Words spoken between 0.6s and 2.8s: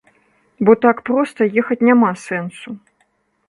Бо так проста ехаць няма сэнсу.